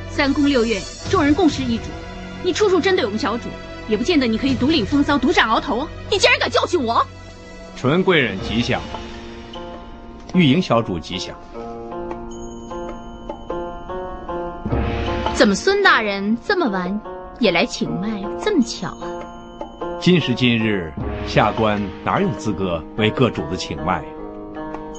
[0.09, 1.83] 三宫六院，众人共事一主，
[2.43, 3.47] 你处处针对我们小主，
[3.87, 5.87] 也不见得你可以独领风骚，独占鳌头啊！
[6.09, 7.05] 你竟然敢教训我！
[7.77, 8.81] 纯贵人吉祥，
[10.33, 11.33] 玉莹小主吉祥。
[15.33, 16.99] 怎么孙大人这么晚
[17.39, 18.21] 也来请脉？
[18.43, 19.07] 这么巧啊！
[20.01, 20.91] 今时今日，
[21.25, 24.03] 下官哪有资格为各主子请脉？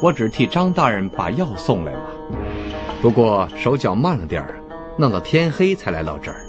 [0.02, 2.00] 我只替张大人把药送来了。
[3.02, 4.59] 不过手脚慢了点儿，
[5.00, 6.44] 弄到天黑才来到这儿。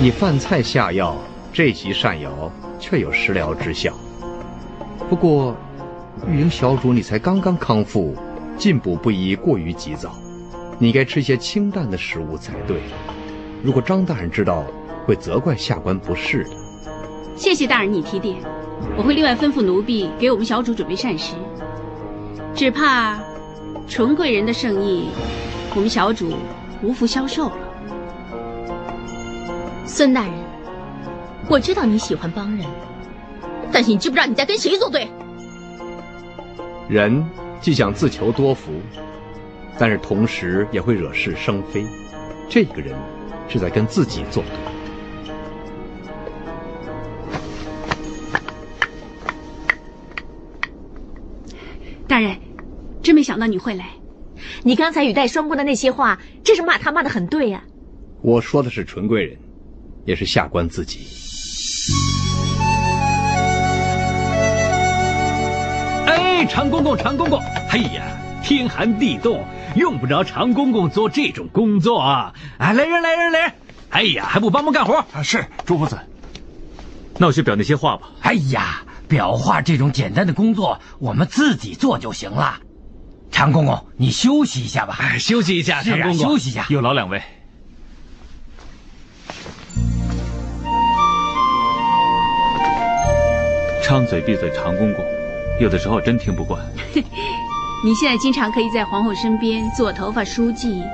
[0.00, 1.16] 你饭菜下药，
[1.52, 3.94] 这席膳肴却有食疗之效。
[5.08, 5.54] 不过，
[6.26, 8.16] 玉莹小主，你才刚刚康复，
[8.56, 10.16] 进补不宜过于急躁，
[10.78, 12.80] 你该吃些清淡的食物才对。
[13.62, 14.64] 如果张大人知道，
[15.04, 16.50] 会责怪下官不是的。
[17.36, 18.36] 谢谢大人你提点。
[18.96, 21.34] 我会另外吩咐奴婢给我们小主准备膳食，
[22.54, 23.18] 只怕
[23.86, 25.08] 纯贵人的圣意，
[25.74, 26.32] 我们小主
[26.82, 27.58] 无福消受了。
[29.84, 30.32] 孙大人，
[31.48, 32.64] 我知道你喜欢帮人，
[33.72, 35.08] 但是你知不知道你在跟谁作对？
[36.88, 37.26] 人
[37.60, 38.70] 既想自求多福，
[39.76, 41.84] 但是同时也会惹是生非。
[42.48, 42.96] 这个人
[43.48, 44.52] 是在跟自己作对。
[52.06, 52.38] 大人，
[53.02, 53.86] 真没想到你会来。
[54.66, 57.62] 你刚才语带双关的那些话，真是骂他骂的很对呀。
[58.22, 59.36] 我说的是纯贵人，
[60.06, 61.00] 也是下官自己。
[66.06, 68.04] 哎，常公公，常公公，哎呀，
[68.42, 69.44] 天寒地冻，
[69.76, 72.32] 用不着常公公做这种工作啊！
[72.56, 73.52] 哎，来人，来人，来人！
[73.90, 74.94] 哎呀，还不帮忙干活？
[75.12, 75.98] 啊，是朱夫子。
[77.18, 78.08] 那我去表那些话吧。
[78.22, 78.82] 哎呀。
[79.06, 82.58] 裱画这种简单的工作，我们自己做就行了。
[83.34, 84.96] 常公公，你休息一下吧。
[85.00, 86.64] 哎，休息一下，常公公，休息一下。
[86.70, 87.20] 有劳两位。
[93.82, 95.04] 张嘴闭嘴，常公公，
[95.60, 96.64] 有的时候真听不惯。
[97.84, 100.84] 你现在经常可以在皇后身边做头发书记，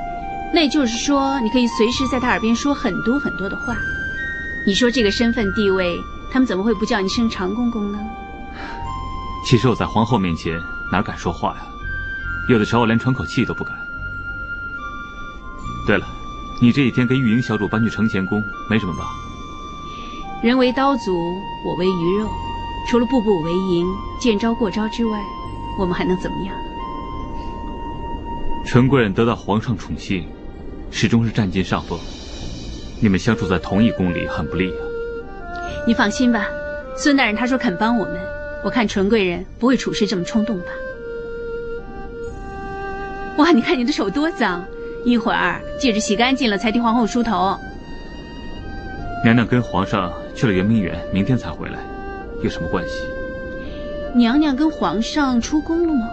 [0.51, 3.77] 那也就是说，你可以随时在她耳边说很多很多的话。
[4.67, 6.03] 你说这个身份地位？
[6.33, 7.99] 他们怎么会不叫你声常公公呢？
[9.45, 10.59] 其实我在皇后面前
[10.91, 11.67] 哪敢说话呀？
[12.51, 13.77] 有的时候连喘口气都不敢。
[15.87, 16.05] 对了，
[16.61, 19.05] 你这几天跟玉莹小主搬去承乾宫，没什么吧？
[20.43, 21.13] 人为刀俎，
[21.65, 22.29] 我为鱼肉，
[22.89, 23.87] 除了步步为营、
[24.21, 25.23] 见招过招之外，
[25.79, 26.53] 我们还能怎么样？
[28.67, 30.27] 纯贵人得到皇上宠幸，
[30.91, 31.97] 始终是占尽上风。
[33.01, 34.83] 你们相处在同一宫里，很不利啊。
[35.87, 36.47] 你放心吧，
[36.97, 38.21] 孙大人他说肯帮我们，
[38.65, 40.67] 我看纯贵人不会处事这么冲动吧？
[43.51, 44.65] 哇，你看你的手多脏，
[45.05, 47.59] 一会儿记着洗干净了才替皇后梳头。
[49.25, 51.81] 娘娘跟皇上去了圆明园，明天才回来，
[52.45, 52.93] 有什么关系？
[54.15, 56.09] 娘娘跟皇上出宫了吗？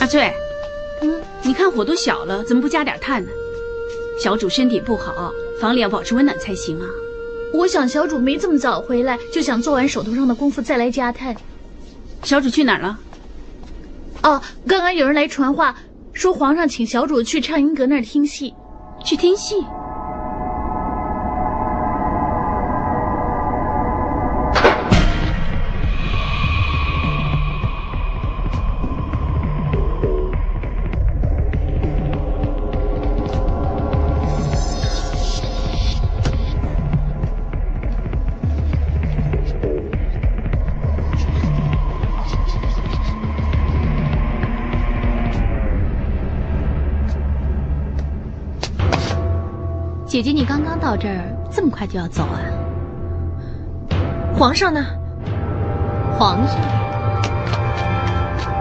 [0.00, 0.28] 阿翠。
[1.02, 3.30] 嗯你看火都小了，怎么不加点炭呢？
[4.20, 6.86] 小主身体不好，房里要保持温暖才行啊。
[7.52, 11.34] 我想小主没这么早回来，就想做完手头上的功夫再来加炭。
[12.22, 12.98] 小主去哪儿了？
[14.22, 15.74] 哦，刚刚有人来传话，
[16.12, 18.54] 说皇上请小主去畅音阁那儿听戏，
[19.04, 19.56] 去听戏。
[50.22, 52.36] 姐姐，你刚刚到这儿，这么快就要走啊？
[54.34, 54.84] 皇上呢？
[56.18, 56.60] 皇上，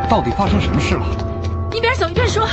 [0.10, 1.06] 到底发生什么事了？
[1.74, 2.48] 一边走一边说。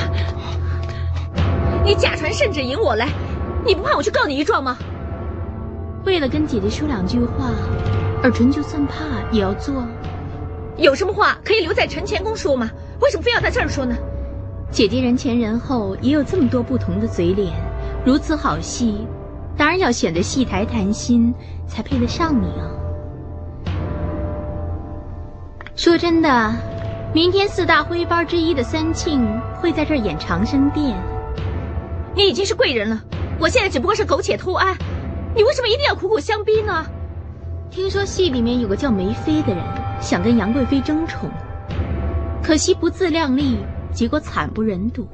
[1.84, 3.06] 你假传圣旨引我来，
[3.64, 4.76] 你不怕我去告你一状吗？
[6.04, 7.52] 为了跟姐姐说两句话，
[8.24, 9.86] 尔淳就算怕也要做。
[10.76, 12.68] 有什么话可以留在陈前宫说吗？
[13.00, 13.94] 为什么非要在这儿说呢？
[14.72, 17.52] 姐姐人前人后也有这么多不同的嘴脸，
[18.06, 19.04] 如此好戏，
[19.56, 21.34] 当然要选择戏台谈心
[21.66, 22.70] 才配得上你啊。
[25.74, 26.54] 说真的，
[27.12, 29.28] 明天四大徽班之一的三庆
[29.60, 30.96] 会在这儿演长生殿。
[32.14, 33.02] 你已经是贵人了，
[33.40, 34.76] 我现在只不过是苟且偷安，
[35.34, 36.86] 你为什么一定要苦苦相逼呢？
[37.70, 39.60] 听说戏里面有个叫梅妃的人
[40.00, 41.28] 想跟杨贵妃争宠，
[42.40, 43.58] 可惜不自量力，
[43.92, 45.08] 结果惨不忍睹。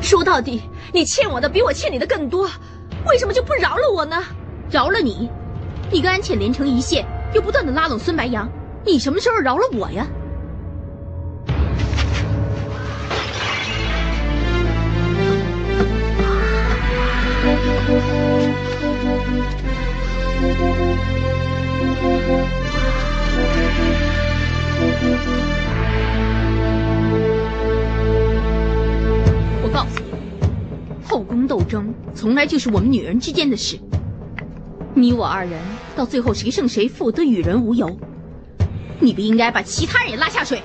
[0.00, 2.50] 说到底，你欠我的比我欠你的更多，
[3.06, 4.16] 为什么就不饶了我呢？
[4.70, 5.30] 饶了你？
[5.90, 8.48] 你跟安浅连成一线，又不断的拉拢孙白杨，
[8.84, 10.06] 你什么时候饶了我呀？
[31.40, 33.78] 争斗争从来就是我们女人之间的事。
[34.94, 35.58] 你我二人
[35.96, 37.98] 到最后谁胜谁负都与人无尤。
[38.98, 40.62] 你不应该把其他人也拉下水。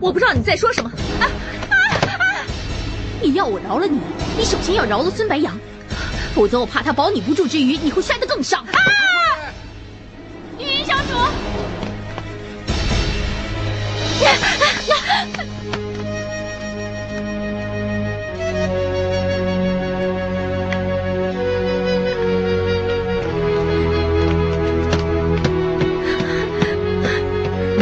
[0.00, 0.90] 我不知道你在说什么。
[1.20, 2.44] 啊啊啊！
[3.22, 3.98] 你要我饶了你，
[4.36, 5.58] 你首先要饶了孙白杨，
[6.34, 8.62] 否则我怕他保你不住之余，你会摔得更伤。
[8.64, 8.72] 啊！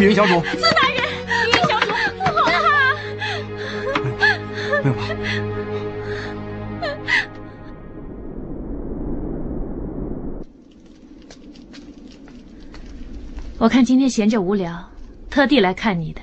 [0.06, 1.86] 云小主，孙大人，玉云小主，
[2.18, 2.96] 不好啊！
[4.82, 5.02] 没有吧？
[13.58, 14.90] 我看今天闲着无聊，
[15.30, 16.20] 特地来看你的，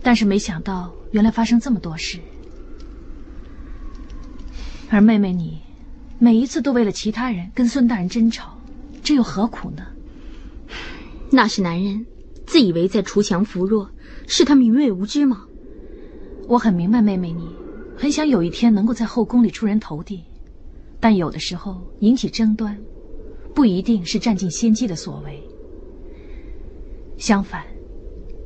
[0.00, 2.20] 但是没想到原来发生这么多事。
[4.88, 5.60] 而妹妹你，
[6.20, 8.56] 每一次都为了其他人跟孙大人争吵，
[9.02, 9.84] 这又何苦呢？
[11.32, 12.06] 那是男人
[12.54, 13.90] 自以为在锄强扶弱，
[14.28, 15.44] 是他明锐无知吗？
[16.46, 17.48] 我很明白妹妹你，
[17.96, 20.22] 很想有一天能够在后宫里出人头地，
[21.00, 22.78] 但有的时候引起争端，
[23.56, 25.42] 不一定是占尽先机的所为。
[27.16, 27.64] 相反，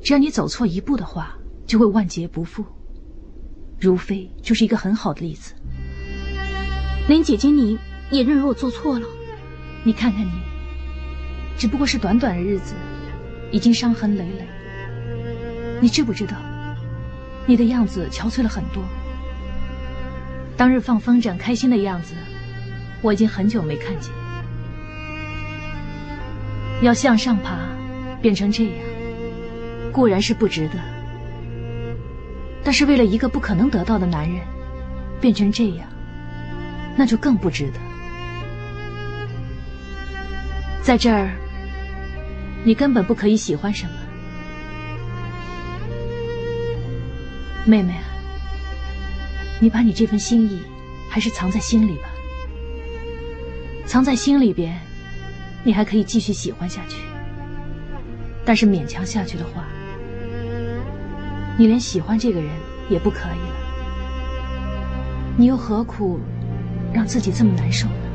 [0.02, 2.64] 只要你走错一步的话，就会万劫不复。
[3.78, 5.52] 如妃就是一个很好的例子。
[7.06, 7.78] 连姐姐你
[8.10, 9.06] 也认为我做错了？
[9.84, 10.32] 你看看你，
[11.58, 12.72] 只不过是短短的日子，
[13.50, 14.46] 已经伤痕累累。
[15.80, 16.36] 你知不知道，
[17.46, 18.82] 你的样子憔悴了很多。
[20.56, 22.14] 当日放风筝开心的样子，
[23.00, 24.12] 我已经很久没看见。
[26.82, 27.58] 要向上爬。
[28.20, 28.74] 变成这样，
[29.92, 30.74] 固然是不值得，
[32.64, 34.40] 但是为了一个不可能得到的男人，
[35.20, 35.88] 变成这样，
[36.96, 37.78] 那就更不值得。
[40.82, 41.30] 在这儿，
[42.64, 43.92] 你根本不可以喜欢什么，
[47.64, 48.04] 妹妹啊，
[49.60, 50.60] 你把你这份心意
[51.08, 52.08] 还是藏在心里吧，
[53.86, 54.78] 藏在心里边，
[55.64, 56.98] 你还可以继续喜欢下去。
[58.44, 59.64] 但是勉强下去的话，
[61.58, 62.50] 你连喜欢这个人
[62.90, 63.56] 也不可以了。
[65.36, 66.20] 你又何苦
[66.92, 68.07] 让自己这么难受呢？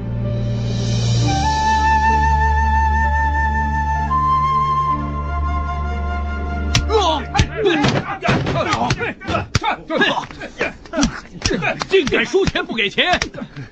[11.89, 13.19] 竟敢输钱不给钱！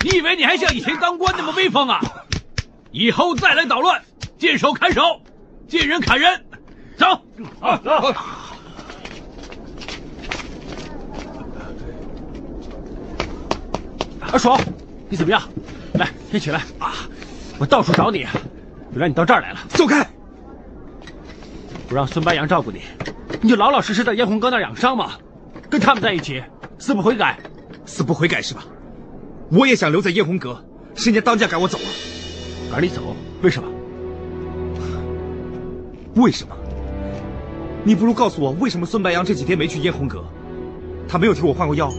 [0.01, 1.99] 你以为你还像以前当官那么威风啊？
[2.91, 4.01] 以后再来捣乱，
[4.37, 5.01] 见手砍手，
[5.67, 6.45] 见人砍人。
[6.97, 7.05] 走，
[7.59, 8.13] 啊走！
[14.31, 14.59] 阿爽，
[15.09, 15.41] 你怎么样？
[15.93, 16.93] 来，先起来啊！
[17.57, 18.19] 我到处找你，
[18.91, 19.59] 原来你到这儿来了。
[19.69, 20.07] 走开！
[21.87, 22.83] 不让孙白杨照顾你，
[23.41, 25.13] 你就老老实实在燕红阁那养伤嘛，
[25.67, 26.43] 跟他们在一起，
[26.77, 27.39] 死不悔改。
[27.85, 28.63] 死不悔改是吧？
[29.51, 30.63] 我也想留在燕红阁，
[30.95, 31.83] 是人家当家赶我走了。
[32.71, 33.15] 赶你走？
[33.41, 33.67] 为什么？
[36.15, 36.55] 为什么？
[37.83, 40.23] 你不如告诉我，为什么孙白杨这几天没去燕红阁？
[41.09, 41.91] 他没有替我换过药，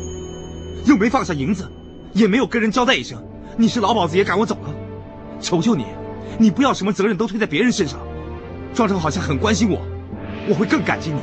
[0.86, 1.68] 又没放下银子，
[2.12, 3.20] 也没有跟人交代一声。
[3.56, 4.72] 你是老鸨子也赶我走了，
[5.40, 5.86] 求求你，
[6.38, 7.98] 你不要什么责任都推在别人身上，
[8.72, 9.81] 装成好像很关心我。
[10.48, 11.20] 我会更感激你。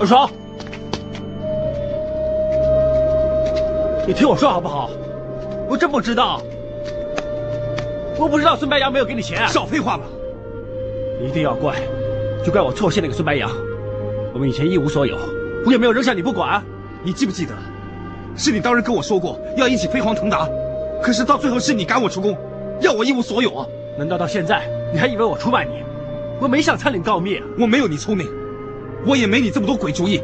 [0.00, 0.30] 二爽，
[4.06, 4.90] 你听我说好不好？
[5.68, 6.42] 我真不知道，
[8.18, 9.46] 我不知道孙白杨没有给你钱。
[9.48, 10.04] 少废话吧！
[11.20, 11.76] 一定要怪，
[12.44, 13.50] 就怪我错信那个孙白杨。
[14.34, 15.16] 我们以前一无所有，
[15.64, 16.62] 我也没有扔下你不管。
[17.02, 17.54] 你记不记得，
[18.36, 20.48] 是你当时跟我说过要一起飞黄腾达，
[21.02, 22.36] 可是到最后是你赶我出宫，
[22.80, 23.66] 要我一无所有啊！
[23.96, 25.82] 难道到现在你还以为我出卖你？
[26.42, 28.28] 我没想参领告密，我没有你聪明。
[29.06, 30.20] 我也没你这么多鬼主意，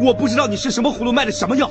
[0.00, 1.68] 我不知道你是什么葫芦卖的什么药，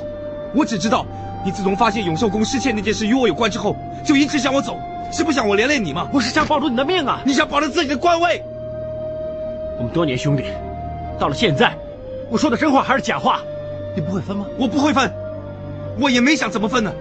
[0.53, 1.05] 我只知道，
[1.45, 4.77] 你自从发现永寿宫失窃那件事与我有关之后，就一直想我走，
[5.13, 6.09] 是不想我连累你吗？
[6.11, 7.21] 我是想保住你的命啊！
[7.25, 8.43] 你想保住自己的官位？
[9.77, 10.43] 我们多年兄弟，
[11.17, 11.73] 到了现在，
[12.29, 13.39] 我说的真话还是假话？
[13.95, 14.45] 你不会分吗？
[14.57, 15.09] 我不会分，
[15.97, 16.91] 我也没想怎么分呢。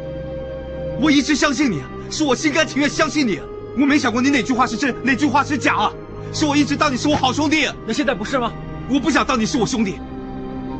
[1.01, 3.41] 我一直相信你，是我心甘情愿相信你，
[3.77, 5.93] 我没想过你哪句话是真，哪句话是假啊！
[6.33, 8.53] 是我一直当你是我好兄弟，那现在不是吗？
[8.91, 9.99] 我不想当你是我兄弟，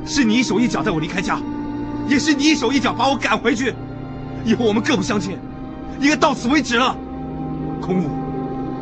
[0.07, 1.39] 是你一手一脚带我离开家，
[2.07, 3.75] 也是你一手一脚把我赶回去。
[4.45, 5.39] 以后我们各不相欠，
[6.01, 6.97] 应该到此为止了。
[7.81, 8.09] 孔武，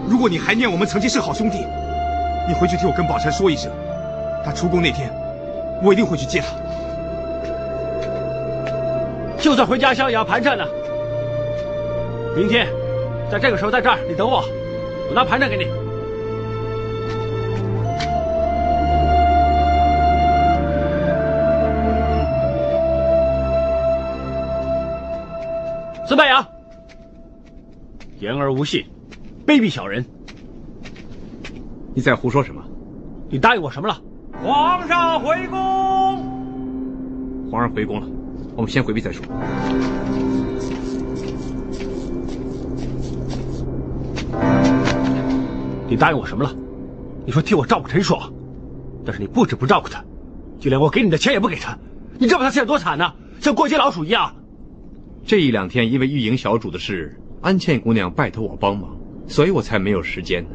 [0.09, 1.59] 如果你还念我们曾经是好兄弟，
[2.47, 3.71] 你回去替我跟宝钗说一声，
[4.45, 5.11] 他出宫那天，
[5.83, 6.47] 我一定会去接他。
[9.39, 10.65] 就算回家乡也要盘缠呢。
[12.37, 12.69] 明天，
[13.31, 14.45] 在这个时候在这儿，你等我，
[15.09, 15.67] 我拿盘缠给你。
[26.07, 26.47] 孙白杨，
[28.21, 28.85] 言而无信，
[29.45, 30.05] 卑鄙小人！
[31.95, 32.63] 你在胡说什么？
[33.29, 34.01] 你答应我什么了？
[34.41, 35.59] 皇上回宫。
[37.51, 38.07] 皇上回宫了，
[38.55, 39.27] 我们先回避再说。
[45.89, 46.55] 你答应我什么了？
[47.25, 48.33] 你说替我照顾陈爽，
[49.05, 50.05] 但是你不止不照顾他，
[50.61, 51.77] 就连我给你的钱也不给他。
[52.17, 53.13] 你知道他现在多惨呢？
[53.41, 54.33] 像过街老鼠一样。
[55.27, 58.97] 这一两天因为玉营小主的事，安茜姑娘拜托我帮忙，
[59.27, 60.51] 所以我才没有时间呢。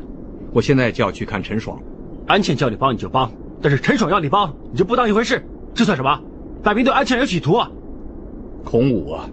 [0.53, 1.77] 我现在就要去看陈爽。
[2.25, 3.29] 安茜叫你帮你就帮，
[3.61, 5.43] 但是陈爽要你帮你就不当一回事，
[5.75, 6.17] 这算什么？
[6.63, 7.69] 摆明对安茜有企图啊！
[8.63, 9.29] 孔武啊，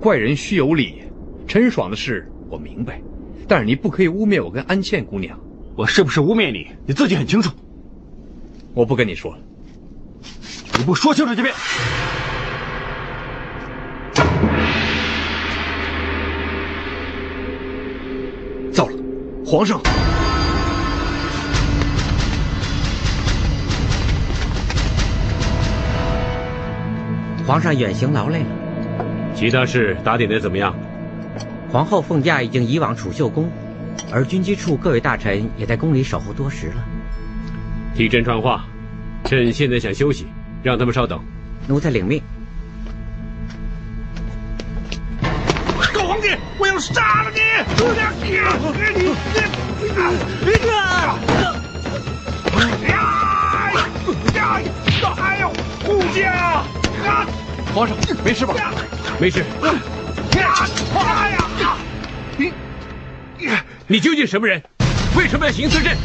[0.00, 1.02] 怪人须有理。
[1.46, 3.02] 陈爽的事我明白，
[3.46, 5.38] 但是你不可以污蔑我跟安茜姑娘。
[5.76, 6.68] 我是不是污蔑你？
[6.86, 7.52] 你自己很清楚。
[8.72, 9.38] 我不跟你说了。
[10.78, 11.54] 你不说清楚这边。
[19.46, 19.78] 皇上！
[27.46, 28.46] 皇上远行劳累了。
[29.34, 30.74] 其他事打点的怎么样？
[31.70, 33.50] 皇后凤驾已经移往储秀宫，
[34.10, 36.82] 而军机处各位大臣也在宫里守候多时了。
[37.94, 38.64] 替朕传话，
[39.24, 40.26] 朕现在想休息，
[40.62, 41.20] 让他们稍等。
[41.68, 42.22] 奴才领命。
[59.24, 59.42] 没事。
[62.36, 62.52] 你！
[63.38, 63.48] 你
[63.86, 64.62] 你究竟什么人？
[65.16, 65.96] 为什么要行刺朕？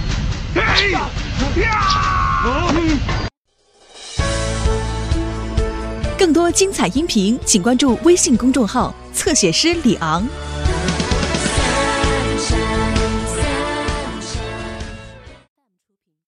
[6.17, 10.25] 更多精彩音频，请关注微信公众号“侧写师李昂”。